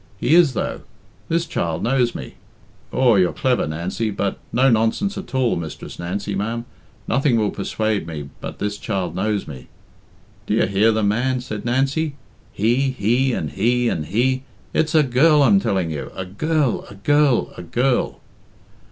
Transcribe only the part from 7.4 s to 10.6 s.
persuade me but this child knows me." "Do